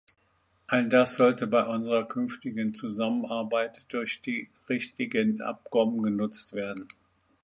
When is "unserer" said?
1.63-2.07